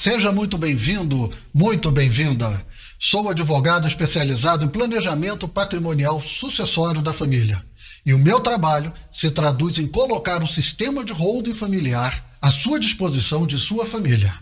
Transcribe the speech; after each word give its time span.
Seja 0.00 0.30
muito 0.30 0.56
bem-vindo, 0.56 1.28
muito 1.52 1.90
bem-vinda. 1.90 2.64
Sou 3.00 3.28
advogado 3.28 3.88
especializado 3.88 4.64
em 4.64 4.68
planejamento 4.68 5.48
patrimonial 5.48 6.22
sucessório 6.22 7.02
da 7.02 7.12
família. 7.12 7.60
E 8.06 8.14
o 8.14 8.18
meu 8.18 8.38
trabalho 8.38 8.92
se 9.10 9.28
traduz 9.28 9.76
em 9.76 9.88
colocar 9.88 10.40
um 10.40 10.46
sistema 10.46 11.04
de 11.04 11.12
holding 11.12 11.52
familiar 11.52 12.24
à 12.40 12.48
sua 12.52 12.78
disposição 12.78 13.44
de 13.44 13.58
sua 13.58 13.84
família. 13.84 14.32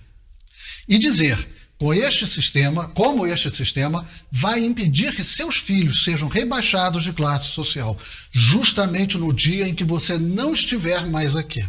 E 0.87 0.98
dizer, 0.98 1.38
com 1.79 1.95
este 1.95 2.27
sistema, 2.27 2.88
como 2.88 3.27
este 3.27 3.50
sistema 3.57 4.07
vai 4.30 4.62
impedir 4.62 5.16
que 5.16 5.25
seus 5.25 5.57
filhos 5.57 6.04
sejam 6.04 6.29
rebaixados 6.29 7.02
de 7.02 7.14
classe 7.14 7.48
social, 7.48 7.96
justamente 8.30 9.16
no 9.16 9.32
dia 9.32 9.66
em 9.66 9.75
que 9.75 9.84
você 9.84 10.18
não 10.18 10.52
estiver 10.52 11.07
mais 11.07 11.34
aqui. 11.34 11.66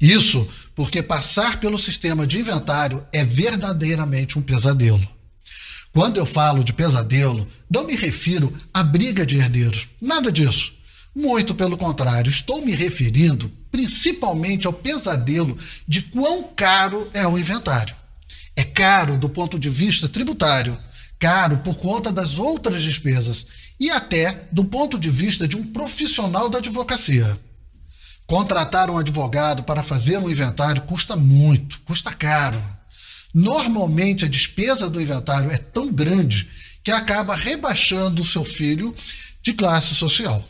Isso 0.00 0.48
porque 0.74 1.02
passar 1.02 1.60
pelo 1.60 1.76
sistema 1.76 2.26
de 2.26 2.38
inventário 2.38 3.04
é 3.12 3.24
verdadeiramente 3.24 4.38
um 4.38 4.42
pesadelo. 4.42 5.06
Quando 5.92 6.16
eu 6.16 6.24
falo 6.24 6.64
de 6.64 6.72
pesadelo, 6.72 7.46
não 7.68 7.84
me 7.84 7.96
refiro 7.96 8.52
à 8.72 8.82
briga 8.82 9.26
de 9.26 9.36
herdeiros, 9.36 9.88
nada 10.00 10.30
disso. 10.32 10.72
Muito 11.14 11.54
pelo 11.54 11.76
contrário, 11.76 12.30
estou 12.30 12.64
me 12.64 12.72
referindo 12.72 13.50
principalmente 13.70 14.66
ao 14.66 14.72
pesadelo 14.72 15.58
de 15.86 16.02
quão 16.02 16.44
caro 16.44 17.08
é 17.12 17.26
o 17.26 17.38
inventário. 17.38 17.94
É 18.56 18.64
caro 18.64 19.16
do 19.16 19.28
ponto 19.28 19.58
de 19.58 19.68
vista 19.68 20.08
tributário, 20.08 20.78
caro 21.18 21.58
por 21.58 21.76
conta 21.76 22.12
das 22.12 22.38
outras 22.38 22.82
despesas 22.82 23.46
e 23.78 23.90
até 23.90 24.44
do 24.52 24.64
ponto 24.64 24.98
de 24.98 25.10
vista 25.10 25.48
de 25.48 25.56
um 25.56 25.66
profissional 25.66 26.48
da 26.48 26.58
advocacia. 26.58 27.38
Contratar 28.30 28.88
um 28.88 28.96
advogado 28.96 29.64
para 29.64 29.82
fazer 29.82 30.16
um 30.16 30.30
inventário 30.30 30.82
custa 30.82 31.16
muito, 31.16 31.80
custa 31.80 32.12
caro. 32.12 32.62
Normalmente 33.34 34.24
a 34.24 34.28
despesa 34.28 34.88
do 34.88 35.00
inventário 35.00 35.50
é 35.50 35.56
tão 35.56 35.92
grande 35.92 36.48
que 36.84 36.92
acaba 36.92 37.34
rebaixando 37.34 38.22
o 38.22 38.24
seu 38.24 38.44
filho 38.44 38.94
de 39.42 39.52
classe 39.52 39.96
social. 39.96 40.48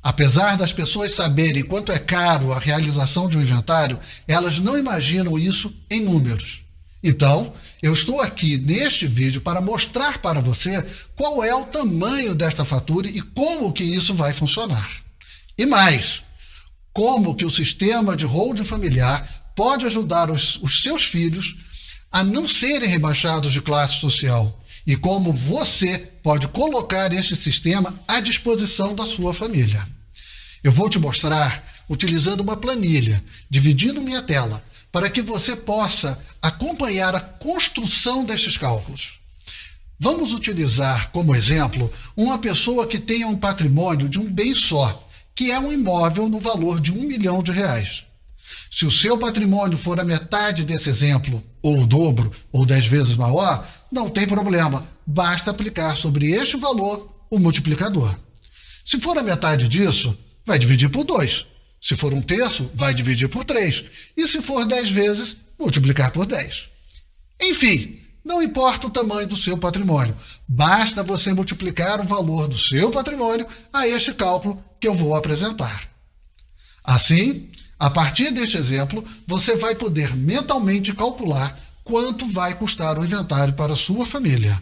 Apesar 0.00 0.56
das 0.56 0.72
pessoas 0.72 1.16
saberem 1.16 1.64
quanto 1.64 1.90
é 1.90 1.98
caro 1.98 2.52
a 2.52 2.60
realização 2.60 3.28
de 3.28 3.36
um 3.36 3.42
inventário, 3.42 3.98
elas 4.28 4.60
não 4.60 4.78
imaginam 4.78 5.36
isso 5.36 5.74
em 5.90 6.00
números. 6.00 6.62
Então, 7.02 7.52
eu 7.82 7.92
estou 7.92 8.20
aqui 8.20 8.56
neste 8.56 9.08
vídeo 9.08 9.40
para 9.40 9.60
mostrar 9.60 10.18
para 10.18 10.40
você 10.40 10.80
qual 11.16 11.42
é 11.42 11.52
o 11.52 11.64
tamanho 11.64 12.36
desta 12.36 12.64
fatura 12.64 13.08
e 13.08 13.20
como 13.20 13.72
que 13.72 13.82
isso 13.82 14.14
vai 14.14 14.32
funcionar. 14.32 14.88
E 15.58 15.66
mais, 15.66 16.22
como 16.94 17.34
que 17.34 17.44
o 17.44 17.50
sistema 17.50 18.16
de 18.16 18.24
holding 18.24 18.64
familiar 18.64 19.28
pode 19.54 19.84
ajudar 19.84 20.30
os, 20.30 20.56
os 20.62 20.80
seus 20.80 21.04
filhos 21.04 21.56
a 22.10 22.22
não 22.22 22.46
serem 22.46 22.88
rebaixados 22.88 23.52
de 23.52 23.60
classe 23.60 23.98
social 23.98 24.62
e 24.86 24.96
como 24.96 25.32
você 25.32 25.98
pode 26.22 26.46
colocar 26.48 27.12
este 27.12 27.34
sistema 27.34 27.92
à 28.06 28.20
disposição 28.20 28.94
da 28.94 29.04
sua 29.04 29.34
família. 29.34 29.86
Eu 30.62 30.70
vou 30.70 30.88
te 30.88 30.98
mostrar 30.98 31.64
utilizando 31.88 32.40
uma 32.40 32.56
planilha, 32.56 33.22
dividindo 33.50 34.00
minha 34.00 34.22
tela, 34.22 34.64
para 34.92 35.10
que 35.10 35.20
você 35.20 35.56
possa 35.56 36.18
acompanhar 36.40 37.16
a 37.16 37.20
construção 37.20 38.24
destes 38.24 38.56
cálculos. 38.56 39.18
Vamos 39.98 40.32
utilizar 40.32 41.10
como 41.10 41.34
exemplo 41.34 41.92
uma 42.16 42.38
pessoa 42.38 42.86
que 42.86 42.98
tenha 42.98 43.26
um 43.26 43.36
patrimônio 43.36 44.08
de 44.08 44.20
um 44.20 44.30
bem 44.30 44.54
só 44.54 45.04
que 45.34 45.50
é 45.50 45.58
um 45.58 45.72
imóvel 45.72 46.28
no 46.28 46.38
valor 46.38 46.80
de 46.80 46.92
um 46.92 47.02
milhão 47.02 47.42
de 47.42 47.50
reais. 47.50 48.04
Se 48.70 48.84
o 48.84 48.90
seu 48.90 49.16
patrimônio 49.16 49.78
for 49.78 49.98
a 50.00 50.04
metade 50.04 50.64
desse 50.64 50.90
exemplo, 50.90 51.42
ou 51.62 51.82
o 51.82 51.86
dobro, 51.86 52.30
ou 52.52 52.66
dez 52.66 52.86
vezes 52.86 53.16
maior, 53.16 53.66
não 53.90 54.10
tem 54.10 54.26
problema, 54.26 54.86
basta 55.06 55.50
aplicar 55.50 55.96
sobre 55.96 56.32
este 56.32 56.56
valor 56.56 57.26
o 57.30 57.38
multiplicador. 57.38 58.14
Se 58.84 59.00
for 59.00 59.16
a 59.16 59.22
metade 59.22 59.68
disso, 59.68 60.16
vai 60.44 60.58
dividir 60.58 60.90
por 60.90 61.04
dois. 61.04 61.46
Se 61.80 61.96
for 61.96 62.12
um 62.12 62.20
terço, 62.20 62.70
vai 62.74 62.92
dividir 62.94 63.28
por 63.28 63.44
três. 63.44 63.84
E 64.16 64.26
se 64.26 64.42
for 64.42 64.66
dez 64.66 64.90
vezes, 64.90 65.36
multiplicar 65.58 66.10
por 66.10 66.26
dez. 66.26 66.68
Enfim, 67.40 68.00
não 68.24 68.42
importa 68.42 68.86
o 68.86 68.90
tamanho 68.90 69.28
do 69.28 69.36
seu 69.36 69.58
patrimônio, 69.58 70.16
basta 70.48 71.02
você 71.02 71.34
multiplicar 71.34 72.00
o 72.00 72.04
valor 72.04 72.48
do 72.48 72.56
seu 72.56 72.90
patrimônio 72.90 73.46
a 73.72 73.86
este 73.86 74.14
cálculo 74.14 74.64
que 74.80 74.88
eu 74.88 74.94
vou 74.94 75.14
apresentar. 75.14 75.88
Assim, 76.82 77.50
a 77.78 77.90
partir 77.90 78.32
deste 78.32 78.56
exemplo, 78.56 79.04
você 79.26 79.56
vai 79.56 79.74
poder 79.74 80.16
mentalmente 80.16 80.94
calcular 80.94 81.58
quanto 81.82 82.26
vai 82.26 82.54
custar 82.54 82.98
o 82.98 83.04
inventário 83.04 83.52
para 83.54 83.74
a 83.74 83.76
sua 83.76 84.06
família. 84.06 84.60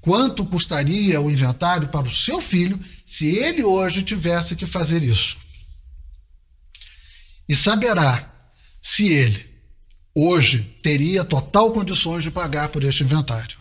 Quanto 0.00 0.46
custaria 0.46 1.20
o 1.20 1.30
inventário 1.30 1.88
para 1.88 2.06
o 2.06 2.12
seu 2.12 2.40
filho 2.40 2.78
se 3.04 3.26
ele 3.26 3.64
hoje 3.64 4.04
tivesse 4.04 4.54
que 4.54 4.66
fazer 4.66 5.02
isso? 5.02 5.36
E 7.48 7.56
saberá 7.56 8.32
se 8.80 9.08
ele 9.08 9.47
hoje 10.20 10.76
teria 10.82 11.24
total 11.24 11.70
condições 11.72 12.24
de 12.24 12.30
pagar 12.30 12.68
por 12.70 12.82
este 12.82 13.04
inventário. 13.04 13.56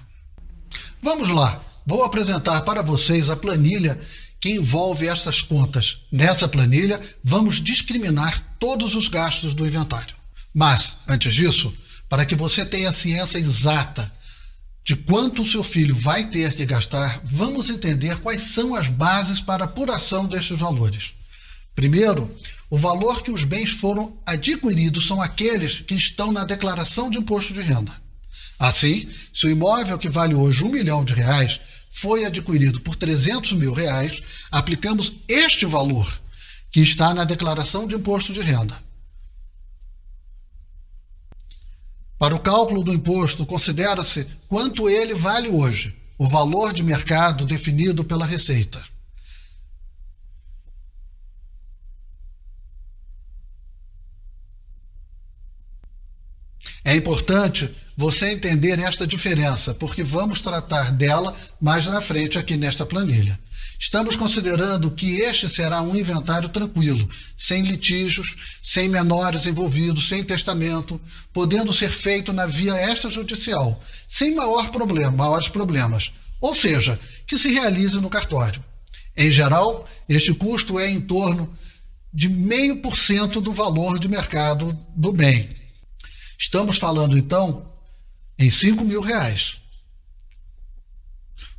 Vamos 1.02 1.30
lá, 1.30 1.62
vou 1.86 2.04
apresentar 2.04 2.62
para 2.62 2.82
vocês 2.82 3.30
a 3.30 3.36
planilha 3.36 4.00
que 4.40 4.50
envolve 4.50 5.08
essas 5.08 5.42
contas. 5.42 6.00
Nessa 6.12 6.48
planilha, 6.48 7.00
vamos 7.24 7.62
discriminar 7.62 8.56
todos 8.60 8.96
os 8.96 9.08
gastos 9.08 9.54
do 9.54 9.66
inventário. 9.66 10.16
Mas, 10.54 10.98
antes 11.08 11.34
disso, 11.34 11.74
para 12.10 12.26
que 12.26 12.36
você 12.36 12.66
tenha 12.66 12.92
ciência 12.92 13.38
exata 13.38 14.12
de 14.84 14.96
quanto 14.96 15.42
o 15.42 15.46
seu 15.46 15.64
filho 15.64 15.96
vai 15.96 16.30
ter 16.30 16.54
que 16.54 16.66
gastar, 16.66 17.20
vamos 17.24 17.70
entender 17.70 18.20
quais 18.20 18.42
são 18.42 18.74
as 18.74 18.88
bases 18.88 19.42
para 19.42 19.66
apuração 19.66 20.26
destes 20.26 20.58
valores. 20.58 21.12
Primeiro, 21.76 22.32
o 22.70 22.78
valor 22.78 23.24
que 23.24 23.32
os 23.32 23.44
bens 23.44 23.72
foram 23.72 24.18
adquiridos 24.26 25.08
são 25.08 25.22
aqueles 25.22 25.80
que 25.80 25.96
estão 25.96 26.32
na 26.32 26.44
declaração 26.44 27.10
de 27.10 27.18
imposto 27.18 27.54
de 27.54 27.62
renda. 27.62 27.92
Assim, 28.60 29.08
se 29.34 29.46
o 29.48 29.50
imóvel 29.50 29.98
que 29.98 30.10
vale 30.10 30.36
hoje 30.36 30.64
um 30.64 30.70
milhão 30.70 31.06
de 31.06 31.14
reais 31.14 31.62
foi 31.90 32.26
adquirido 32.26 32.82
por 32.82 32.96
300 32.96 33.54
mil 33.54 33.74
reais, 33.74 34.22
aplicamos 34.52 35.14
este 35.28 35.66
valor 35.66 36.20
que 36.72 36.82
está 36.82 37.14
na 37.14 37.24
declaração 37.24 37.88
de 37.88 37.96
imposto 37.96 38.34
de 38.34 38.42
renda. 38.42 38.76
Para 42.18 42.36
o 42.36 42.40
cálculo 42.40 42.84
do 42.84 42.94
imposto, 42.94 43.46
considera-se 43.46 44.26
quanto 44.50 44.90
ele 44.90 45.14
vale 45.14 45.50
hoje, 45.50 45.96
o 46.18 46.28
valor 46.28 46.74
de 46.74 46.84
mercado 46.84 47.46
definido 47.46 48.04
pela 48.04 48.26
Receita. 48.26 48.84
É 56.84 56.96
importante 57.08 57.74
você 57.96 58.32
entender 58.32 58.78
esta 58.80 59.08
diferença, 59.08 59.74
porque 59.74 60.04
vamos 60.04 60.42
tratar 60.42 60.92
dela 60.92 61.34
mais 61.60 61.86
na 61.86 62.02
frente 62.02 62.38
aqui 62.38 62.58
nesta 62.58 62.86
planilha. 62.86 63.40
Estamos 63.80 64.18
considerando 64.18 64.92
que 64.92 65.22
este 65.22 65.48
será 65.48 65.82
um 65.82 65.96
inventário 65.96 66.50
tranquilo, 66.50 67.08
sem 67.38 67.62
litígios, 67.62 68.36
sem 68.62 68.90
menores 68.90 69.46
envolvidos, 69.46 70.10
sem 70.10 70.22
testamento, 70.22 71.00
podendo 71.32 71.72
ser 71.72 71.92
feito 71.92 72.34
na 72.34 72.46
via 72.46 72.74
extrajudicial, 72.92 73.82
sem 74.10 74.36
maior 74.36 74.70
problema, 74.70 75.12
maiores 75.12 75.48
problemas, 75.48 76.12
ou 76.42 76.54
seja, 76.54 77.00
que 77.26 77.38
se 77.38 77.50
realize 77.54 77.96
no 78.02 78.10
cartório. 78.10 78.62
Em 79.16 79.32
geral, 79.32 79.88
este 80.10 80.34
custo 80.34 80.78
é 80.78 80.90
em 80.90 81.00
torno 81.00 81.50
de 82.14 82.28
meio 82.28 82.82
por 82.82 82.98
cento 82.98 83.40
do 83.40 83.54
valor 83.54 83.98
de 83.98 84.10
mercado 84.10 84.78
do 84.94 85.14
bem. 85.14 85.57
Estamos 86.38 86.78
falando, 86.78 87.18
então, 87.18 87.66
em 88.38 88.52
5 88.52 88.86
mil 88.86 89.02
reais. 89.02 89.58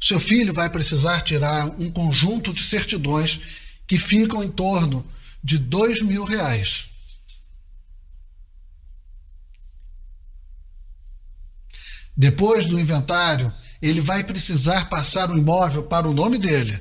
Seu 0.01 0.21
filho 0.21 0.55
vai 0.55 0.71
precisar 0.71 1.23
tirar 1.23 1.67
um 1.81 1.91
conjunto 1.91 2.55
de 2.55 2.63
certidões 2.63 3.41
que 3.87 3.99
ficam 3.99 4.45
em 4.45 4.51
torno 4.51 5.05
de 5.43 5.59
2 5.59 6.03
mil 6.03 6.23
reais. 6.23 6.91
Depois 12.17 12.67
do 12.67 12.79
inventário, 12.79 13.53
ele 13.83 14.01
vai 14.01 14.23
precisar 14.25 14.89
passar 14.89 15.31
o 15.31 15.39
imóvel 15.39 15.85
para 15.85 16.09
o 16.09 16.15
nome 16.15 16.39
dele. 16.39 16.79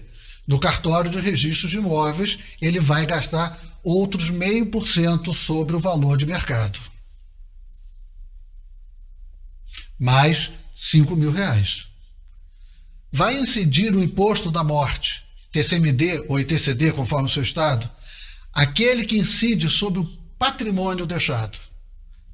No 0.47 0.59
cartório 0.59 1.09
de 1.09 1.19
registro 1.19 1.67
de 1.67 1.77
imóveis, 1.77 2.39
ele 2.61 2.79
vai 2.79 3.05
gastar 3.05 3.59
outros 3.83 4.29
meio 4.29 4.67
por 4.67 4.87
cento 4.87 5.33
sobre 5.33 5.75
o 5.75 5.79
valor 5.79 6.17
de 6.17 6.25
mercado 6.25 6.79
mais 9.99 10.51
5 10.75 11.15
mil 11.15 11.31
reais. 11.31 11.87
Vai 13.11 13.39
incidir 13.39 13.95
o 13.95 14.03
imposto 14.03 14.51
da 14.51 14.63
morte, 14.63 15.23
TCMD 15.51 16.25
ou 16.27 16.39
ITCD, 16.39 16.91
conforme 16.91 17.27
o 17.27 17.31
seu 17.31 17.43
estado, 17.43 17.89
aquele 18.53 19.05
que 19.05 19.17
incide 19.17 19.69
sobre 19.69 19.99
o 19.99 20.05
patrimônio 20.37 21.05
deixado. 21.05 21.57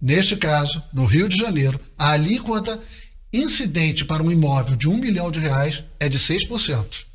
Neste 0.01 0.35
caso, 0.35 0.83
no 0.91 1.05
Rio 1.05 1.29
de 1.29 1.37
Janeiro, 1.37 1.79
a 1.97 2.11
alíquota 2.11 2.81
incidente 3.31 4.03
para 4.03 4.21
um 4.21 4.31
imóvel 4.31 4.75
de 4.75 4.87
um 4.87 4.97
milhão 4.97 5.31
de 5.31 5.39
reais 5.39 5.83
é 5.99 6.09
de 6.09 6.19
6%. 6.19 7.05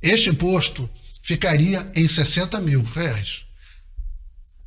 Este 0.00 0.30
imposto 0.30 0.88
ficaria 1.22 1.90
em 1.94 2.06
60 2.06 2.60
mil 2.60 2.82
reais. 2.82 3.44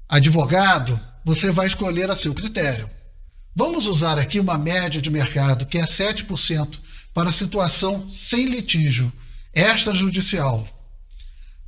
Advogado, 0.10 1.00
você 1.24 1.52
vai 1.52 1.68
escolher 1.68 2.10
a 2.10 2.16
seu 2.16 2.34
critério. 2.34 2.90
Vamos 3.56 3.88
usar 3.88 4.18
aqui 4.18 4.40
uma 4.40 4.58
média 4.58 5.02
de 5.02 5.10
mercado, 5.10 5.66
que 5.66 5.78
é 5.78 5.84
7%, 5.84 6.80
para 7.14 7.32
situação 7.32 8.08
sem 8.10 8.46
litígio, 8.46 9.12
extrajudicial. 9.54 10.68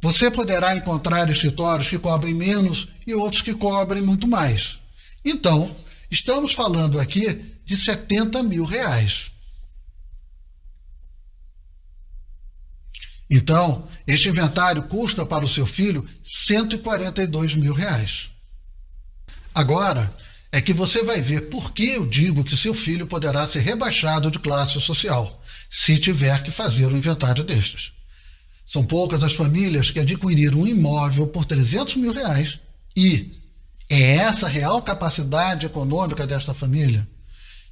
Você 0.02 0.32
poderá 0.32 0.76
encontrar 0.76 1.30
escritórios 1.30 1.90
que 1.90 2.00
cobrem 2.00 2.34
menos 2.34 2.90
e 3.06 3.14
outros 3.14 3.42
que 3.42 3.54
cobrem 3.54 4.02
muito 4.02 4.28
mais. 4.28 4.80
Então, 5.24 5.76
estamos 6.10 6.54
falando 6.54 7.00
aqui 7.00 7.60
de 7.66 7.78
70 7.78 8.44
mil 8.44 8.66
reais. 8.66 9.32
Então, 13.30 13.88
este 14.06 14.30
inventário 14.30 14.84
custa 14.84 15.26
para 15.26 15.46
o 15.46 15.50
seu 15.50 15.66
filho 15.66 16.08
142 16.24 17.56
mil 17.56 17.74
reais. 17.74 18.32
Agora, 19.54 20.12
é 20.52 20.62
que 20.62 20.74
você 20.74 21.04
vai 21.04 21.22
ver 21.22 21.50
por 21.50 21.74
que 21.74 21.90
eu 21.90 22.06
digo 22.06 22.44
que 22.44 22.56
seu 22.56 22.74
filho 22.74 23.08
poderá 23.08 23.48
ser 23.48 23.60
rebaixado 23.62 24.30
de 24.30 24.40
classe 24.40 24.80
social, 24.80 25.42
se 25.70 25.98
tiver 25.98 26.44
que 26.44 26.52
fazer 26.52 26.88
um 26.88 26.98
inventário 26.98 27.44
destes. 27.44 27.92
São 28.66 28.84
poucas 28.84 29.24
as 29.24 29.34
famílias 29.34 29.92
que 29.92 30.00
adquiriram 30.00 30.62
um 30.62 30.68
imóvel 30.68 31.28
por 31.28 31.46
300 31.46 31.96
mil 31.96 32.14
reais 32.14 32.60
e 32.96 33.32
é 33.90 34.16
essa 34.16 34.48
real 34.48 34.82
capacidade 34.82 35.66
econômica 35.66 36.26
desta 36.26 36.54
família, 36.54 37.08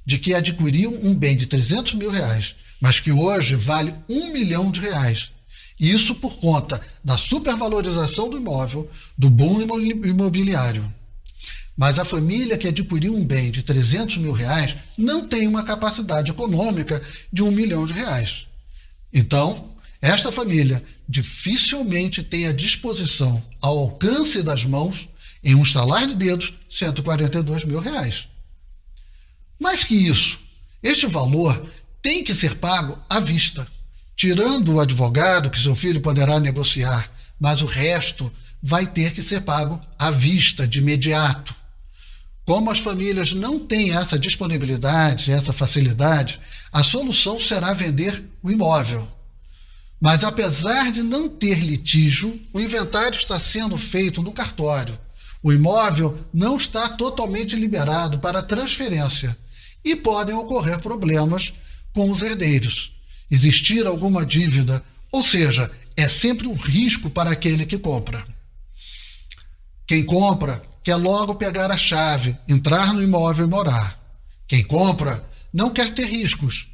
de 0.04 0.18
que 0.18 0.34
adquiriu 0.34 0.92
um 1.04 1.14
bem 1.14 1.36
de 1.36 1.46
300 1.46 1.94
mil 1.94 2.10
reais, 2.10 2.56
mas 2.80 3.00
que 3.00 3.12
hoje 3.12 3.54
vale 3.54 3.94
um 4.08 4.32
milhão 4.32 4.70
de 4.70 4.80
reais. 4.80 5.30
Isso 5.78 6.16
por 6.16 6.36
conta 6.38 6.80
da 7.02 7.16
supervalorização 7.16 8.28
do 8.28 8.38
imóvel, 8.38 8.88
do 9.16 9.30
boom 9.30 9.62
imobiliário. 10.04 10.92
Mas 11.76 11.98
a 11.98 12.04
família 12.04 12.58
que 12.58 12.68
adquiriu 12.68 13.14
um 13.14 13.24
bem 13.24 13.50
de 13.50 13.62
300 13.62 14.18
mil 14.18 14.32
reais 14.32 14.76
não 14.96 15.26
tem 15.26 15.46
uma 15.46 15.64
capacidade 15.64 16.30
econômica 16.30 17.02
de 17.32 17.42
um 17.42 17.50
milhão 17.50 17.86
de 17.86 17.92
reais. 17.92 18.46
Então, 19.12 19.72
esta 20.00 20.32
família 20.32 20.82
dificilmente 21.08 22.22
tem 22.22 22.46
à 22.46 22.52
disposição, 22.52 23.42
ao 23.60 23.78
alcance 23.78 24.42
das 24.42 24.64
mãos, 24.64 25.08
em 25.44 25.54
um 25.54 25.62
estalar 25.62 26.06
de 26.06 26.14
dedos, 26.14 26.54
142 26.68 27.64
mil 27.64 27.80
reais. 27.80 28.28
Mais 29.58 29.84
que 29.84 29.94
isso, 29.94 30.40
este 30.82 31.06
valor 31.06 31.66
tem 32.02 32.24
que 32.24 32.34
ser 32.34 32.56
pago 32.56 32.98
à 33.08 33.20
vista, 33.20 33.66
tirando 34.16 34.74
o 34.74 34.80
advogado 34.80 35.50
que 35.50 35.58
seu 35.58 35.74
filho 35.74 36.00
poderá 36.00 36.40
negociar, 36.40 37.10
mas 37.38 37.62
o 37.62 37.66
resto 37.66 38.32
vai 38.62 38.86
ter 38.86 39.12
que 39.12 39.22
ser 39.22 39.42
pago 39.42 39.80
à 39.98 40.10
vista, 40.10 40.66
de 40.66 40.78
imediato. 40.78 41.54
Como 42.44 42.70
as 42.70 42.78
famílias 42.78 43.32
não 43.32 43.58
têm 43.58 43.96
essa 43.96 44.18
disponibilidade, 44.18 45.30
essa 45.30 45.52
facilidade, 45.52 46.40
a 46.72 46.82
solução 46.82 47.38
será 47.38 47.72
vender 47.72 48.24
o 48.42 48.50
imóvel. 48.50 49.06
Mas 50.00 50.24
apesar 50.24 50.90
de 50.90 51.02
não 51.02 51.28
ter 51.28 51.60
litígio, 51.60 52.40
o 52.52 52.60
inventário 52.60 53.16
está 53.16 53.38
sendo 53.38 53.76
feito 53.76 54.20
no 54.20 54.32
cartório. 54.32 54.98
O 55.40 55.52
imóvel 55.52 56.18
não 56.34 56.56
está 56.56 56.88
totalmente 56.88 57.54
liberado 57.54 58.18
para 58.18 58.42
transferência 58.42 59.36
e 59.84 59.94
podem 59.94 60.34
ocorrer 60.34 60.80
problemas 60.80 61.54
com 61.92 62.10
os 62.10 62.22
herdeiros. 62.22 62.92
Existir 63.30 63.86
alguma 63.86 64.26
dívida, 64.26 64.82
ou 65.10 65.22
seja, 65.24 65.70
é 65.96 66.08
sempre 66.08 66.48
um 66.48 66.54
risco 66.54 67.08
para 67.08 67.30
aquele 67.30 67.64
que 67.64 67.78
compra. 67.78 68.26
Quem 69.86 70.04
compra 70.04 70.62
quer 70.82 70.96
logo 70.96 71.34
pegar 71.34 71.70
a 71.70 71.76
chave, 71.76 72.36
entrar 72.48 72.92
no 72.92 73.02
imóvel 73.02 73.46
e 73.46 73.48
morar. 73.48 73.98
Quem 74.46 74.64
compra 74.64 75.24
não 75.52 75.70
quer 75.70 75.92
ter 75.92 76.06
riscos. 76.06 76.68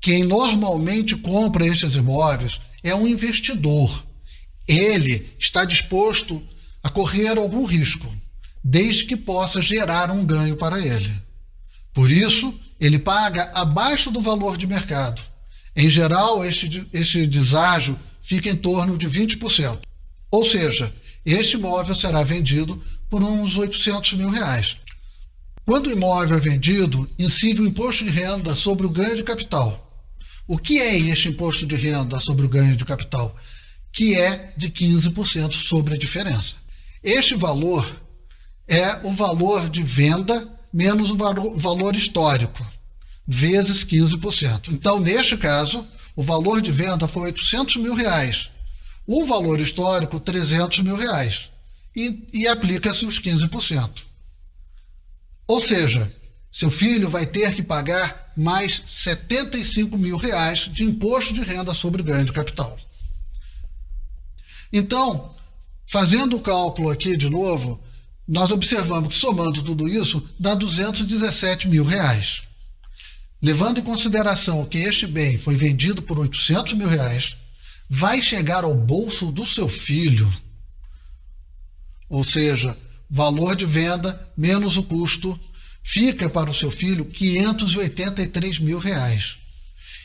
Quem 0.00 0.24
normalmente 0.24 1.16
compra 1.16 1.66
estes 1.66 1.94
imóveis 1.94 2.60
é 2.82 2.94
um 2.94 3.06
investidor. 3.06 4.06
Ele 4.66 5.28
está 5.38 5.64
disposto 5.64 6.42
a 6.82 6.88
correr 6.88 7.36
algum 7.36 7.64
risco, 7.64 8.06
desde 8.64 9.04
que 9.04 9.16
possa 9.16 9.60
gerar 9.60 10.10
um 10.10 10.24
ganho 10.24 10.56
para 10.56 10.78
ele. 10.78 11.10
Por 11.92 12.10
isso, 12.10 12.54
ele 12.78 12.98
paga 12.98 13.50
abaixo 13.54 14.10
do 14.10 14.20
valor 14.20 14.56
de 14.56 14.66
mercado. 14.66 15.20
Em 15.76 15.90
geral, 15.90 16.44
este, 16.44 16.86
este 16.92 17.26
deságio 17.26 17.98
fica 18.22 18.48
em 18.48 18.56
torno 18.56 18.96
de 18.96 19.08
20%. 19.08 19.80
Ou 20.30 20.44
seja, 20.46 20.92
este 21.24 21.56
imóvel 21.56 21.94
será 21.94 22.22
vendido 22.22 22.80
por 23.08 23.22
uns 23.22 23.56
800 23.56 24.14
mil 24.14 24.30
reais. 24.30 24.76
Quando 25.66 25.86
o 25.86 25.92
imóvel 25.92 26.36
é 26.36 26.40
vendido, 26.40 27.08
incide 27.18 27.60
o 27.60 27.66
imposto 27.66 28.04
de 28.04 28.10
renda 28.10 28.54
sobre 28.54 28.86
o 28.86 28.90
ganho 28.90 29.16
de 29.16 29.22
capital. 29.22 29.86
O 30.48 30.58
que 30.58 30.80
é 30.80 30.98
este 30.98 31.28
imposto 31.28 31.66
de 31.66 31.76
renda 31.76 32.18
sobre 32.18 32.44
o 32.44 32.48
ganho 32.48 32.76
de 32.76 32.84
capital? 32.84 33.34
Que 33.92 34.16
é 34.16 34.52
de 34.56 34.70
15% 34.70 35.52
sobre 35.52 35.94
a 35.94 35.98
diferença. 35.98 36.56
Este 37.02 37.34
valor 37.34 37.86
é 38.66 39.06
o 39.06 39.12
valor 39.12 39.68
de 39.68 39.82
venda 39.82 40.48
menos 40.72 41.10
o 41.10 41.16
valor 41.56 41.94
histórico, 41.94 42.64
vezes 43.26 43.84
15%. 43.84 44.68
Então, 44.72 45.00
neste 45.00 45.36
caso, 45.36 45.86
o 46.14 46.22
valor 46.22 46.60
de 46.60 46.70
venda 46.70 47.08
foi 47.08 47.22
800 47.26 47.76
mil 47.76 47.94
reais. 47.94 48.50
O 49.12 49.24
valor 49.24 49.58
histórico, 49.58 50.20
300 50.20 50.84
mil 50.84 50.94
reais 50.94 51.50
e, 51.96 52.28
e 52.32 52.46
aplica-se 52.46 53.04
os 53.04 53.20
15%. 53.20 54.04
Ou 55.48 55.60
seja, 55.60 56.08
seu 56.52 56.70
filho 56.70 57.10
vai 57.10 57.26
ter 57.26 57.56
que 57.56 57.60
pagar 57.60 58.32
mais 58.36 58.80
75 58.86 59.98
mil 59.98 60.16
reais 60.16 60.70
de 60.72 60.84
imposto 60.84 61.34
de 61.34 61.40
renda 61.40 61.74
sobre 61.74 62.04
ganho 62.04 62.24
de 62.24 62.32
capital. 62.32 62.78
Então, 64.72 65.34
fazendo 65.84 66.36
o 66.36 66.40
cálculo 66.40 66.88
aqui 66.88 67.16
de 67.16 67.28
novo, 67.28 67.82
nós 68.28 68.52
observamos 68.52 69.08
que 69.08 69.20
somando 69.20 69.60
tudo 69.64 69.88
isso 69.88 70.24
dá 70.38 70.54
217 70.54 71.66
mil 71.66 71.82
reais. 71.82 72.42
Levando 73.42 73.80
em 73.80 73.82
consideração 73.82 74.64
que 74.66 74.78
este 74.78 75.04
bem 75.04 75.36
foi 75.36 75.56
vendido 75.56 76.00
por 76.00 76.16
800 76.16 76.74
mil 76.74 76.86
reais, 76.86 77.36
vai 77.90 78.22
chegar 78.22 78.64
ao 78.64 78.74
bolso 78.74 79.32
do 79.32 79.44
seu 79.44 79.68
filho 79.68 80.32
ou 82.10 82.24
seja, 82.24 82.76
valor 83.08 83.54
de 83.54 83.64
venda 83.64 84.28
menos 84.36 84.76
o 84.76 84.82
custo, 84.82 85.38
fica 85.82 86.28
para 86.28 86.50
o 86.50 86.54
seu 86.54 86.70
filho 86.70 87.04
583 87.04 88.58
mil 88.58 88.78
reais. 88.78 89.36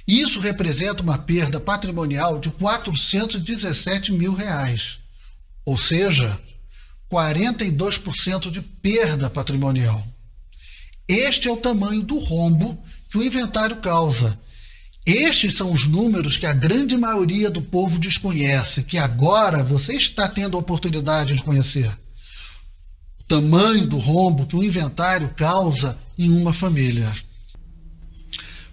Isso 0.07 0.39
representa 0.39 1.01
uma 1.01 1.17
perda 1.17 1.59
patrimonial 1.59 2.37
de 2.37 2.51
417 2.51 4.11
mil 4.11 4.35
reais, 4.35 4.99
ou 5.65 5.75
seja, 5.75 6.39
42% 7.11 8.51
de 8.51 8.61
perda 8.61 9.31
patrimonial. 9.31 10.05
Este 11.07 11.47
é 11.47 11.51
o 11.51 11.57
tamanho 11.57 12.03
do 12.03 12.19
rombo 12.19 12.77
que 13.09 13.17
o 13.17 13.23
inventário 13.23 13.77
causa. 13.77 14.39
Estes 15.05 15.55
são 15.55 15.71
os 15.71 15.85
números 15.85 16.37
que 16.37 16.45
a 16.45 16.53
grande 16.53 16.97
maioria 16.97 17.49
do 17.49 17.61
povo 17.61 17.99
desconhece, 17.99 18.83
que 18.83 18.97
agora 18.97 19.63
você 19.63 19.93
está 19.93 20.27
tendo 20.27 20.57
a 20.57 20.59
oportunidade 20.59 21.35
de 21.35 21.43
conhecer 21.43 21.95
tamanho 23.27 23.87
do 23.87 23.97
rombo 23.97 24.45
que 24.45 24.55
o 24.55 24.63
inventário 24.63 25.29
causa 25.35 25.97
em 26.17 26.29
uma 26.29 26.53
família. 26.53 27.11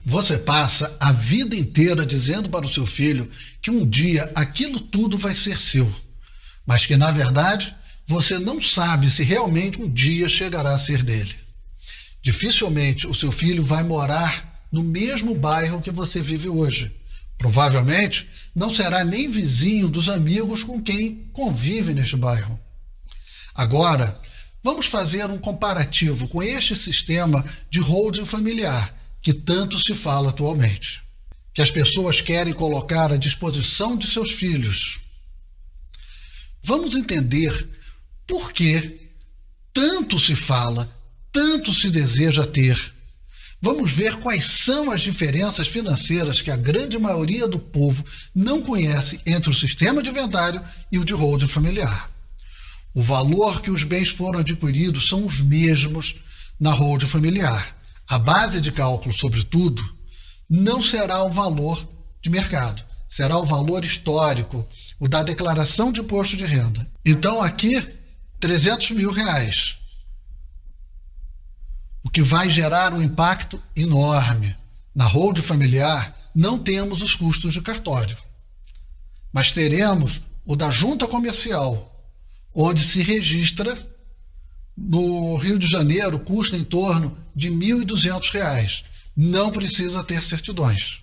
Você 0.05 0.37
passa 0.37 0.95
a 0.99 1.13
vida 1.13 1.55
inteira 1.55 2.05
dizendo 2.05 2.49
para 2.49 2.67
o 2.67 2.73
seu 2.73 2.87
filho 2.87 3.31
que 3.61 3.71
um 3.71 3.89
dia 3.89 4.31
aquilo 4.35 4.81
tudo 4.81 5.17
vai 5.17 5.35
ser 5.35 5.59
seu, 5.59 5.91
mas 6.67 6.85
que 6.85 6.97
na 6.97 7.11
verdade 7.11 7.75
você 8.07 8.39
não 8.39 8.61
sabe 8.61 9.11
se 9.11 9.23
realmente 9.23 9.81
um 9.81 9.89
dia 9.89 10.29
chegará 10.29 10.75
a 10.75 10.79
ser 10.79 11.03
dele. 11.03 11.35
Dificilmente 12.21 13.07
o 13.07 13.15
seu 13.15 13.33
filho 13.33 13.63
vai 13.63 13.83
morar 13.83 14.52
no 14.73 14.83
mesmo 14.83 15.35
bairro 15.35 15.83
que 15.83 15.91
você 15.91 16.23
vive 16.23 16.49
hoje. 16.49 16.97
Provavelmente 17.39 18.27
não 18.55 18.71
será 18.71 19.05
nem 19.05 19.29
vizinho 19.29 19.89
dos 19.89 20.09
amigos 20.09 20.65
com 20.65 20.83
quem 20.83 21.29
convive 21.33 21.93
neste 21.93 22.17
bairro. 22.17 22.59
Agora, 23.55 24.19
Vamos 24.63 24.87
fazer 24.87 25.29
um 25.29 25.39
comparativo 25.39 26.29
com 26.29 26.41
este 26.41 26.77
sistema 26.77 27.45
de 27.69 27.81
holding 27.81 28.25
familiar 28.25 28.97
que 29.21 29.33
tanto 29.33 29.79
se 29.79 29.93
fala 29.93 30.31
atualmente, 30.31 31.03
que 31.53 31.61
as 31.61 31.71
pessoas 31.71 32.21
querem 32.21 32.55
colocar 32.55 33.13
à 33.13 33.17
disposição 33.17 33.97
de 33.97 34.07
seus 34.07 34.31
filhos. 34.31 35.01
Vamos 36.63 36.95
entender 36.95 37.69
por 38.25 38.53
que 38.53 39.01
tanto 39.73 40.19
se 40.19 40.37
fala, 40.37 40.89
tanto 41.33 41.75
se 41.75 41.91
deseja 41.91 42.47
ter. 42.47 42.95
Vamos 43.65 43.93
ver 43.93 44.17
quais 44.17 44.45
são 44.45 44.91
as 44.91 45.03
diferenças 45.03 45.69
financeiras 45.69 46.43
que 46.43 46.51
a 46.51 46.57
grande 46.57 46.99
maioria 46.99 47.47
do 47.47 47.61
povo 47.61 48.05
não 48.35 48.61
conhece 48.61 49.21
entre 49.25 49.51
o 49.51 49.55
sistema 49.55 50.03
de 50.03 50.11
inventário 50.11 50.61
e 50.91 50.99
o 50.99 51.05
de 51.05 51.15
holding 51.15 51.47
familiar. 51.47 52.11
O 52.93 53.01
valor 53.01 53.63
que 53.63 53.71
os 53.71 53.85
bens 53.85 54.09
foram 54.09 54.41
adquiridos 54.41 55.09
são 55.09 55.25
os 55.25 55.41
mesmos 55.41 56.17
na 56.59 56.73
holding 56.73 57.07
familiar. 57.07 57.77
A 58.09 58.19
base 58.19 58.61
de 58.61 58.73
cálculo, 58.73 59.15
sobretudo, 59.15 59.81
não 60.51 60.83
será 60.83 61.23
o 61.23 61.31
valor 61.31 61.89
de 62.21 62.29
mercado, 62.29 62.83
será 63.09 63.39
o 63.39 63.47
valor 63.47 63.85
histórico, 63.85 64.69
o 64.99 65.07
da 65.07 65.23
declaração 65.23 65.93
de 65.93 66.01
imposto 66.01 66.37
de 66.37 66.45
renda. 66.45 66.85
Então, 67.07 67.41
aqui, 67.41 67.81
300 68.41 68.91
mil 68.91 69.13
reais, 69.13 69.77
o 72.05 72.11
que 72.11 72.23
vai 72.23 72.51
gerar 72.51 72.93
um 72.93 73.03
impacto 73.03 73.63
enorme. 73.77 74.55
Na 74.95 75.07
holding 75.07 75.43
familiar, 75.43 76.15
não 76.35 76.59
temos 76.59 77.03
os 77.03 77.15
custos 77.15 77.53
de 77.55 77.63
cartório, 77.63 78.17
mas 79.33 79.53
teremos 79.53 80.21
o 80.45 80.55
da 80.55 80.71
junta 80.71 81.07
comercial, 81.07 81.89
onde 82.55 82.87
se 82.87 83.03
registra 83.03 83.79
no 84.77 85.37
Rio 85.37 85.59
de 85.59 85.67
Janeiro 85.67 86.19
custa 86.19 86.57
em 86.57 86.65
torno 86.65 87.17
de 87.35 87.49
R$ 87.49 87.55
1.200. 87.55 88.85
Não 89.17 89.51
precisa 89.51 90.03
ter 90.03 90.23
certidões, 90.23 91.01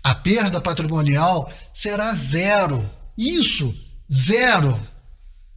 a 0.07 0.15
perda 0.15 0.61
patrimonial 0.61 1.51
será 1.73 2.13
zero. 2.13 2.89
Isso, 3.17 3.75
zero. 4.09 4.79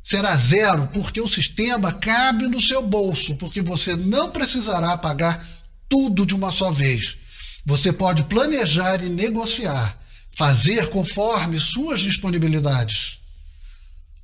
Será 0.02 0.34
zero 0.34 0.88
porque 0.88 1.20
o 1.20 1.28
sistema 1.28 1.92
cabe 1.92 2.48
no 2.48 2.60
seu 2.60 2.82
bolso, 2.82 3.36
porque 3.36 3.62
você 3.62 3.94
não 3.94 4.32
precisará 4.32 4.98
pagar 4.98 5.46
tudo 5.88 6.26
de 6.26 6.34
uma 6.34 6.50
só 6.50 6.72
vez. 6.72 7.16
Você 7.64 7.92
pode 7.92 8.24
planejar 8.24 9.04
e 9.04 9.08
negociar, 9.08 9.96
fazer 10.32 10.90
conforme 10.90 11.56
suas 11.60 12.00
disponibilidades. 12.00 13.19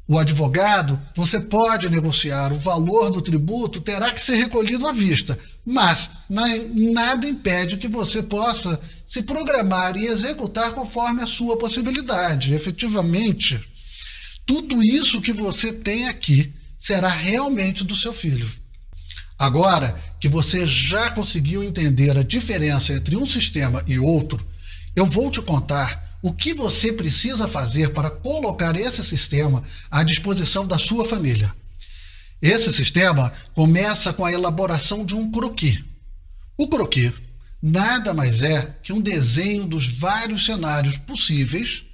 O 0.09 0.19
advogado, 0.19 1.01
você 1.17 1.41
pode 1.41 1.89
negociar, 1.91 2.53
o 2.53 2.59
valor 2.59 3.11
do 3.11 3.21
tributo 3.21 3.81
terá 3.81 4.13
que 4.13 4.21
ser 4.21 4.37
recolhido 4.37 4.87
à 4.87 4.93
vista, 4.93 5.37
mas 5.65 6.11
nada 6.29 7.27
impede 7.27 7.77
que 7.77 7.89
você 7.89 8.23
possa 8.23 8.81
se 9.05 9.23
programar 9.23 9.97
e 9.97 10.07
executar 10.07 10.73
conforme 10.73 11.23
a 11.23 11.27
sua 11.27 11.59
possibilidade. 11.59 12.55
Efetivamente, 12.55 13.61
tudo 14.47 14.81
isso 14.81 15.21
que 15.21 15.33
você 15.33 15.73
tem 15.73 16.07
aqui 16.07 16.55
será 16.79 17.09
realmente 17.09 17.83
do 17.83 17.97
seu 17.97 18.13
filho. 18.13 18.49
Agora 19.37 20.01
que 20.21 20.29
você 20.29 20.69
já 20.69 21.11
conseguiu 21.11 21.65
entender 21.65 22.17
a 22.17 22.23
diferença 22.23 22.93
entre 22.93 23.17
um 23.17 23.27
sistema 23.27 23.83
e 23.89 23.99
outro, 23.99 24.41
eu 24.95 25.05
vou 25.05 25.33
te 25.33 25.43
contar 25.43 26.06
o 26.23 26.33
que 26.33 26.53
você 26.55 26.93
precisa 26.93 27.47
fazer 27.47 27.93
para 27.93 28.11
colocar 28.11 28.75
esse 28.77 29.03
sistema 29.05 29.63
à 29.91 30.03
disposição 30.03 30.67
da 30.67 30.79
sua 30.79 31.05
família. 31.05 31.55
Esse 32.41 32.73
sistema 32.73 33.33
começa 33.55 34.13
com 34.13 34.25
a 34.25 34.33
elaboração 34.33 35.05
de 35.05 35.15
um 35.15 35.31
croquis. 35.31 35.83
O 36.57 36.69
croquis 36.69 37.13
nada 37.63 38.13
mais 38.13 38.43
é 38.43 38.77
que 38.83 38.93
um 38.93 39.01
desenho 39.01 39.67
dos 39.67 39.87
vários 39.87 40.45
cenários 40.45 40.97
possíveis 40.97 41.85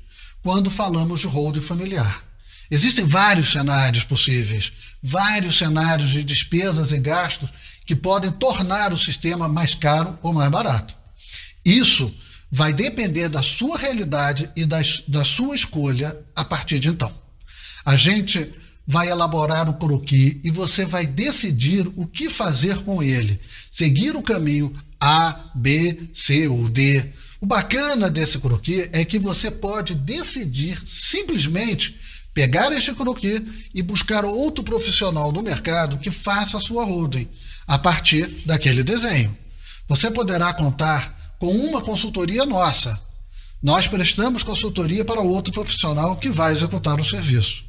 quando 0.43 0.71
falamos 0.71 1.21
de 1.21 1.27
holding 1.27 1.61
familiar. 1.61 2.23
Existem 2.71 3.05
vários 3.05 3.53
cenários 3.53 4.03
possíveis, 4.03 4.73
vários 5.03 5.59
cenários 5.59 6.11
de 6.11 6.25
despesas 6.25 6.91
e 6.91 6.99
gastos 6.99 7.53
que 7.85 7.95
podem 7.95 8.33
tornar 8.33 8.93
o 8.93 8.99
sistema 8.99 9.49
mais 9.49 9.75
caro 9.75 10.19
ou 10.23 10.33
mais 10.33 10.51
barato. 10.51 10.97
Isso 11.65 12.13
vai 12.55 12.75
depender 12.75 13.31
da 13.31 13.43
sua 13.43 13.79
realidade 13.79 14.51
e 14.55 14.67
das, 14.67 15.05
da 15.09 15.25
sua 15.25 15.55
escolha 15.55 16.15
a 16.37 16.45
partir 16.45 16.79
de 16.79 16.91
então. 16.91 17.11
A 17.83 17.97
gente 17.97 18.53
vai 18.87 19.09
elaborar 19.09 19.71
o 19.71 19.75
croquis 19.75 20.37
e 20.45 20.51
você 20.51 20.85
vai 20.85 21.07
decidir 21.07 21.91
o 21.97 22.07
que 22.07 22.29
fazer 22.29 22.77
com 22.85 23.03
ele. 23.03 23.41
Seguir 23.71 24.15
o 24.15 24.23
caminho 24.23 24.71
A, 25.01 25.51
B, 25.55 26.11
C 26.13 26.47
ou 26.47 26.69
D. 26.69 27.03
O 27.41 27.47
bacana 27.47 28.11
desse 28.11 28.39
croquis 28.39 28.87
é 28.93 29.03
que 29.03 29.19
você 29.19 29.51
pode 29.51 29.95
decidir 29.95 30.79
simplesmente 30.85 31.97
pegar 32.35 32.71
este 32.73 32.93
croquis 32.93 33.41
e 33.75 33.83
buscar 33.83 34.27
outro 34.27 34.63
profissional 34.63 35.33
no 35.33 35.43
mercado 35.43 35.99
que 35.99 36.11
faça 36.11 36.59
a 36.59 36.61
sua 36.61 36.85
holding 36.85 37.29
a 37.67 37.79
partir 37.79 38.27
daquele 38.45 38.83
desenho. 38.83 39.35
Você 39.89 40.11
poderá 40.11 40.53
contar 40.53 41.22
com 41.43 41.51
uma 41.51 41.83
consultoria 41.83 42.47
nossa. 42.47 42.97
Nós 43.61 43.89
prestamos 43.89 44.45
consultoria 44.45 45.05
para 45.05 45.21
outro 45.21 45.53
profissional 45.53 46.15
que 46.15 46.31
vai 46.31 46.53
executar 46.53 47.01
o 47.01 47.05
serviço. 47.05 47.65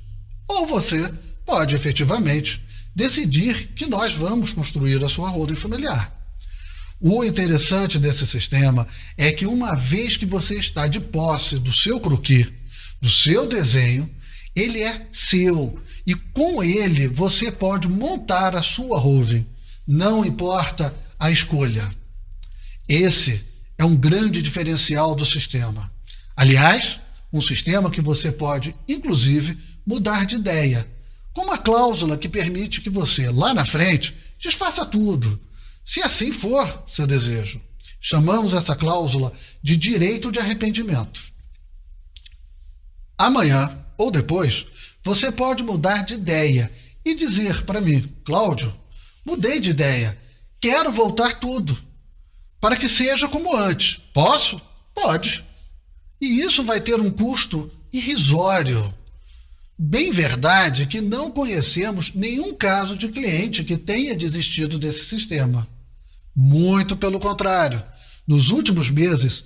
Ou 0.48 0.68
você 0.68 1.12
pode 1.44 1.74
efetivamente 1.74 2.64
decidir 2.96 3.70
que 3.70 3.88
nós 3.88 4.14
vamos 4.14 4.54
construir 4.54 5.04
a 5.04 5.10
sua 5.10 5.28
holding 5.28 5.56
familiar. 5.56 6.16
O 7.02 7.24
interessante 7.24 7.98
desse 7.98 8.28
sistema 8.28 8.88
é 9.18 9.32
que, 9.32 9.48
uma 9.48 9.74
vez 9.74 10.18
que 10.18 10.26
você 10.28 10.54
está 10.54 10.88
de 10.88 11.00
posse 11.00 11.58
do 11.58 11.74
seu 11.74 12.00
croquis, 12.00 12.50
do 13.02 13.10
seu 13.10 13.48
desenho, 13.48 14.08
ele 14.56 14.84
é 14.84 15.08
seu. 15.12 15.82
E 16.06 16.14
com 16.14 16.64
ele 16.64 17.08
você 17.08 17.52
pode 17.52 17.88
montar 17.88 18.56
a 18.56 18.62
sua 18.62 19.00
holding. 19.00 19.48
Não 19.88 20.24
importa 20.24 20.94
a 21.20 21.32
escolha. 21.32 21.92
Esse 22.88 23.52
é 23.84 23.86
um 23.86 23.96
grande 23.98 24.42
diferencial 24.42 25.14
do 25.14 25.26
sistema. 25.26 25.92
Aliás, 26.36 27.02
um 27.32 27.42
sistema 27.42 27.92
que 27.92 28.00
você 28.00 28.32
pode, 28.32 28.74
inclusive, 28.88 29.58
mudar 29.86 30.26
de 30.26 30.36
ideia. 30.36 30.90
com 31.34 31.42
uma 31.42 31.58
cláusula 31.58 32.16
que 32.16 32.30
permite 32.30 32.80
que 32.80 32.92
você, 32.92 33.32
lá 33.32 33.56
na 33.56 33.66
frente, 33.66 34.16
desfaça 34.40 34.86
tudo, 34.86 35.42
se 35.84 36.00
assim 36.00 36.32
for 36.32 36.84
seu 36.86 37.08
desejo. 37.08 37.60
Chamamos 38.00 38.54
essa 38.54 38.76
cláusula 38.76 39.34
de 39.62 39.76
direito 39.76 40.32
de 40.32 40.38
arrependimento. 40.38 41.24
Amanhã 43.18 43.84
ou 43.98 44.12
depois, 44.12 44.68
você 45.04 45.32
pode 45.32 45.64
mudar 45.64 46.04
de 46.04 46.14
ideia 46.14 46.72
e 47.04 47.16
dizer 47.16 47.64
para 47.64 47.82
mim, 47.82 48.02
Cláudio, 48.24 48.72
mudei 49.26 49.60
de 49.60 49.72
ideia, 49.72 50.16
quero 50.62 50.92
voltar 50.92 51.40
tudo, 51.40 51.76
para 52.64 52.78
que 52.78 52.88
seja 52.88 53.28
como 53.28 53.54
antes. 53.54 54.00
Posso? 54.14 54.62
Pode. 54.96 55.44
E 56.22 56.40
isso 56.40 56.64
vai 56.64 56.80
ter 56.80 56.98
um 56.98 57.12
custo 57.12 57.70
irrisório. 57.92 58.94
Bem 59.78 60.12
verdade 60.12 60.86
que 60.86 61.02
não 61.02 61.30
conhecemos 61.30 62.14
nenhum 62.16 62.56
caso 62.56 62.96
de 62.96 63.10
cliente 63.10 63.66
que 63.66 63.76
tenha 63.76 64.16
desistido 64.16 64.80
desse 64.80 65.04
sistema. 65.04 65.68
Muito 66.34 66.96
pelo 66.96 67.20
contrário. 67.20 67.84
Nos 68.26 68.50
últimos 68.50 68.90
meses, 68.90 69.44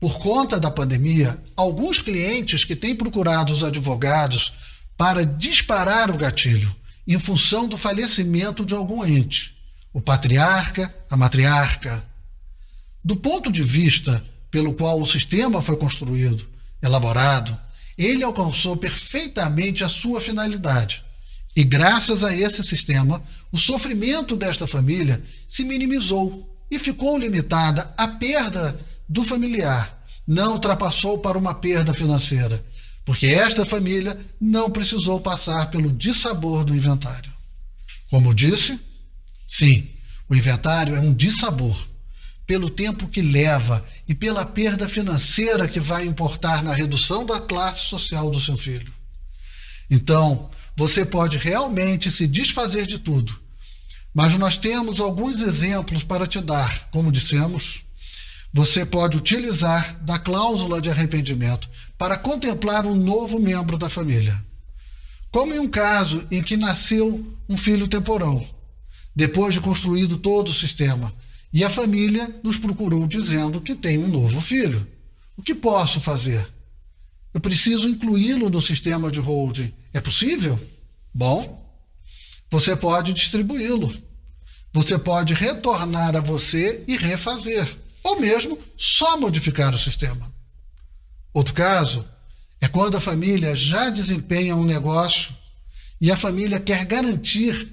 por 0.00 0.18
conta 0.18 0.58
da 0.58 0.68
pandemia, 0.68 1.40
alguns 1.54 2.00
clientes 2.02 2.64
que 2.64 2.74
têm 2.74 2.96
procurado 2.96 3.52
os 3.52 3.62
advogados 3.62 4.52
para 4.96 5.24
disparar 5.24 6.10
o 6.10 6.18
gatilho 6.18 6.74
em 7.06 7.20
função 7.20 7.68
do 7.68 7.76
falecimento 7.76 8.66
de 8.66 8.74
algum 8.74 9.06
ente, 9.06 9.56
o 9.92 10.00
patriarca, 10.00 10.92
a 11.08 11.16
matriarca. 11.16 12.07
Do 13.04 13.16
ponto 13.16 13.50
de 13.50 13.62
vista 13.62 14.22
pelo 14.50 14.74
qual 14.74 15.00
o 15.00 15.06
sistema 15.06 15.62
foi 15.62 15.76
construído, 15.76 16.46
elaborado, 16.82 17.58
ele 17.96 18.22
alcançou 18.22 18.76
perfeitamente 18.76 19.82
a 19.82 19.88
sua 19.88 20.20
finalidade. 20.20 21.04
E 21.56 21.64
graças 21.64 22.22
a 22.22 22.34
esse 22.34 22.62
sistema, 22.62 23.22
o 23.50 23.58
sofrimento 23.58 24.36
desta 24.36 24.66
família 24.66 25.22
se 25.48 25.64
minimizou 25.64 26.48
e 26.70 26.78
ficou 26.78 27.18
limitada 27.18 27.92
à 27.96 28.06
perda 28.06 28.78
do 29.08 29.24
familiar. 29.24 29.98
Não 30.26 30.52
ultrapassou 30.52 31.18
para 31.18 31.38
uma 31.38 31.54
perda 31.54 31.94
financeira, 31.94 32.64
porque 33.04 33.26
esta 33.26 33.64
família 33.64 34.18
não 34.40 34.70
precisou 34.70 35.20
passar 35.20 35.70
pelo 35.70 35.90
dissabor 35.90 36.64
do 36.64 36.76
inventário. 36.76 37.32
Como 38.10 38.34
disse, 38.34 38.78
sim, 39.46 39.88
o 40.28 40.34
inventário 40.34 40.94
é 40.94 41.00
um 41.00 41.12
dissabor 41.12 41.87
pelo 42.48 42.70
tempo 42.70 43.06
que 43.06 43.20
leva 43.20 43.84
e 44.08 44.14
pela 44.14 44.42
perda 44.42 44.88
financeira 44.88 45.68
que 45.68 45.78
vai 45.78 46.06
importar 46.06 46.64
na 46.64 46.72
redução 46.72 47.26
da 47.26 47.38
classe 47.38 47.84
social 47.90 48.30
do 48.30 48.40
seu 48.40 48.56
filho. 48.56 48.90
Então, 49.90 50.50
você 50.74 51.04
pode 51.04 51.36
realmente 51.36 52.10
se 52.10 52.26
desfazer 52.26 52.86
de 52.86 52.98
tudo, 52.98 53.38
mas 54.14 54.32
nós 54.38 54.56
temos 54.56 54.98
alguns 54.98 55.42
exemplos 55.42 56.02
para 56.02 56.26
te 56.26 56.40
dar. 56.40 56.88
Como 56.90 57.12
dissemos, 57.12 57.82
você 58.50 58.86
pode 58.86 59.18
utilizar 59.18 60.02
da 60.02 60.18
cláusula 60.18 60.80
de 60.80 60.88
arrependimento 60.88 61.68
para 61.98 62.16
contemplar 62.16 62.86
um 62.86 62.94
novo 62.94 63.38
membro 63.38 63.76
da 63.76 63.90
família. 63.90 64.42
Como 65.30 65.52
em 65.52 65.58
um 65.58 65.68
caso 65.68 66.26
em 66.30 66.42
que 66.42 66.56
nasceu 66.56 67.30
um 67.46 67.58
filho 67.58 67.86
temporão, 67.86 68.42
depois 69.14 69.52
de 69.52 69.60
construído 69.60 70.16
todo 70.16 70.48
o 70.48 70.54
sistema 70.54 71.12
e 71.52 71.64
a 71.64 71.70
família 71.70 72.40
nos 72.42 72.56
procurou 72.56 73.06
dizendo 73.06 73.60
que 73.60 73.74
tem 73.74 73.98
um 73.98 74.08
novo 74.08 74.40
filho. 74.40 74.86
O 75.36 75.42
que 75.42 75.54
posso 75.54 76.00
fazer? 76.00 76.46
Eu 77.32 77.40
preciso 77.40 77.88
incluí-lo 77.88 78.50
no 78.50 78.60
sistema 78.60 79.10
de 79.10 79.20
holding. 79.20 79.72
É 79.92 80.00
possível? 80.00 80.58
Bom, 81.14 81.58
você 82.50 82.76
pode 82.76 83.12
distribuí-lo. 83.12 83.92
Você 84.72 84.98
pode 84.98 85.34
retornar 85.34 86.14
a 86.16 86.20
você 86.20 86.84
e 86.86 86.96
refazer, 86.96 87.66
ou 88.02 88.20
mesmo 88.20 88.58
só 88.76 89.18
modificar 89.18 89.74
o 89.74 89.78
sistema. 89.78 90.32
Outro 91.32 91.54
caso 91.54 92.06
é 92.60 92.68
quando 92.68 92.96
a 92.96 93.00
família 93.00 93.56
já 93.56 93.90
desempenha 93.90 94.56
um 94.56 94.64
negócio 94.64 95.34
e 96.00 96.10
a 96.10 96.16
família 96.16 96.60
quer 96.60 96.84
garantir 96.84 97.72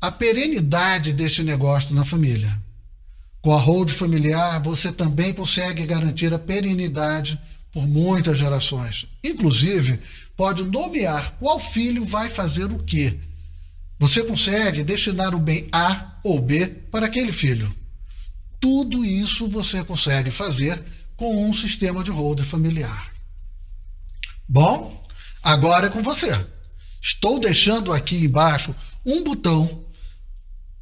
a 0.00 0.10
perenidade 0.10 1.12
deste 1.12 1.42
negócio 1.42 1.94
na 1.94 2.04
família. 2.04 2.63
Com 3.44 3.52
a 3.52 3.58
hold 3.58 3.90
familiar, 3.90 4.58
você 4.62 4.90
também 4.90 5.34
consegue 5.34 5.84
garantir 5.84 6.32
a 6.32 6.38
perenidade 6.38 7.38
por 7.70 7.86
muitas 7.86 8.38
gerações. 8.38 9.06
Inclusive, 9.22 10.00
pode 10.34 10.64
nomear 10.64 11.36
qual 11.38 11.58
filho 11.58 12.06
vai 12.06 12.30
fazer 12.30 12.72
o 12.72 12.78
quê. 12.78 13.18
Você 13.98 14.24
consegue 14.24 14.82
destinar 14.82 15.34
o 15.34 15.38
bem 15.38 15.68
A 15.70 16.18
ou 16.24 16.40
B 16.40 16.68
para 16.90 17.04
aquele 17.04 17.34
filho. 17.34 17.70
Tudo 18.58 19.04
isso 19.04 19.46
você 19.46 19.84
consegue 19.84 20.30
fazer 20.30 20.82
com 21.14 21.46
um 21.46 21.52
sistema 21.52 22.02
de 22.02 22.10
hold 22.10 22.40
familiar. 22.40 23.12
Bom, 24.48 25.06
agora 25.42 25.88
é 25.88 25.90
com 25.90 26.02
você. 26.02 26.32
Estou 26.98 27.38
deixando 27.38 27.92
aqui 27.92 28.24
embaixo 28.24 28.74
um 29.04 29.22
botão. 29.22 29.84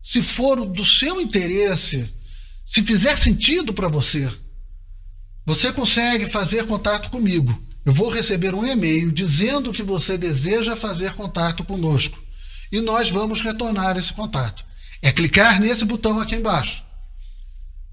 Se 0.01 0.23
for 0.23 0.65
do 0.65 0.85
seu 0.85 1.21
interesse, 1.21 2.22
se 2.73 2.83
fizer 2.83 3.19
sentido 3.19 3.75
para 3.75 3.87
você, 3.87 4.33
você 5.45 5.71
consegue 5.75 6.25
fazer 6.25 6.67
contato 6.67 7.11
comigo. 7.11 7.63
Eu 7.85 7.93
vou 7.93 8.09
receber 8.09 8.55
um 8.55 8.67
e-mail 8.67 9.13
dizendo 9.13 9.75
que 9.75 9.83
você 9.83 10.17
deseja 10.17 10.75
fazer 10.75 11.13
contato 11.13 11.65
conosco 11.65 12.19
e 12.73 12.81
nós 12.81 13.11
vamos 13.11 13.43
retornar 13.43 13.99
esse 13.99 14.15
contato. 14.15 14.65
É 15.03 15.13
clicar 15.13 15.61
nesse 15.61 15.85
botão 15.85 16.19
aqui 16.19 16.35
embaixo 16.35 16.83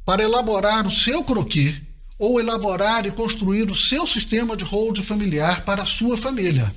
para 0.06 0.24
elaborar 0.24 0.88
o 0.88 0.92
seu 0.92 1.26
croquis 1.26 1.82
ou 2.18 2.40
elaborar 2.40 3.06
e 3.06 3.12
construir 3.12 3.70
o 3.70 3.76
seu 3.76 4.08
sistema 4.08 4.56
de 4.56 4.64
hold 4.64 5.02
familiar 5.02 5.66
para 5.66 5.84
a 5.84 5.86
sua 5.86 6.18
família. 6.18 6.74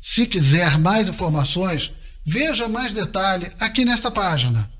Se 0.00 0.26
quiser 0.26 0.78
mais 0.78 1.06
informações, 1.06 1.92
veja 2.24 2.66
mais 2.66 2.94
detalhe 2.94 3.52
aqui 3.60 3.84
nesta 3.84 4.10
página. 4.10 4.79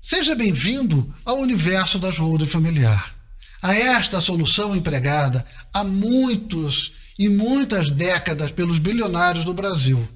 Seja 0.00 0.34
bem-vindo 0.34 1.12
ao 1.24 1.40
universo 1.40 1.98
da 1.98 2.08
ajuda 2.08 2.46
familiar. 2.46 3.14
A 3.60 3.74
esta 3.74 4.20
solução 4.20 4.74
empregada 4.76 5.44
há 5.74 5.82
muitos 5.82 6.92
e 7.18 7.28
muitas 7.28 7.90
décadas 7.90 8.52
pelos 8.52 8.78
bilionários 8.78 9.44
do 9.44 9.52
Brasil 9.52 10.08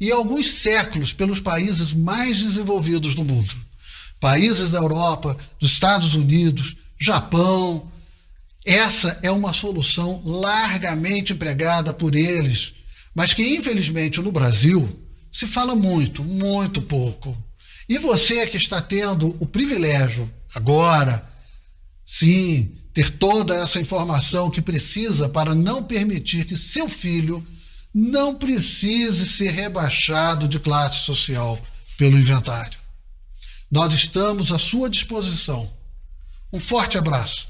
e 0.00 0.10
alguns 0.10 0.50
séculos 0.50 1.12
pelos 1.12 1.38
países 1.38 1.92
mais 1.92 2.38
desenvolvidos 2.38 3.14
do 3.14 3.24
mundo. 3.24 3.54
Países 4.18 4.72
da 4.72 4.78
Europa, 4.78 5.36
dos 5.60 5.70
Estados 5.70 6.14
Unidos, 6.14 6.76
Japão. 6.98 7.88
Essa 8.66 9.20
é 9.22 9.30
uma 9.30 9.52
solução 9.52 10.20
largamente 10.24 11.32
empregada 11.32 11.94
por 11.94 12.16
eles, 12.16 12.74
mas 13.14 13.32
que 13.32 13.56
infelizmente 13.56 14.20
no 14.20 14.32
Brasil 14.32 15.00
se 15.30 15.46
fala 15.46 15.76
muito, 15.76 16.24
muito 16.24 16.82
pouco. 16.82 17.47
E 17.88 17.98
você 17.98 18.46
que 18.46 18.56
está 18.56 18.82
tendo 18.82 19.34
o 19.40 19.46
privilégio 19.46 20.30
agora, 20.54 21.26
sim, 22.04 22.76
ter 22.92 23.10
toda 23.10 23.54
essa 23.54 23.80
informação 23.80 24.50
que 24.50 24.60
precisa 24.60 25.28
para 25.28 25.54
não 25.54 25.82
permitir 25.82 26.44
que 26.44 26.56
seu 26.56 26.88
filho 26.88 27.46
não 27.94 28.34
precise 28.34 29.26
ser 29.26 29.50
rebaixado 29.52 30.46
de 30.46 30.58
classe 30.58 31.04
social 31.06 31.58
pelo 31.96 32.18
inventário. 32.18 32.78
Nós 33.70 33.92
estamos 33.94 34.52
à 34.52 34.58
sua 34.58 34.90
disposição. 34.90 35.70
Um 36.52 36.60
forte 36.60 36.98
abraço. 36.98 37.48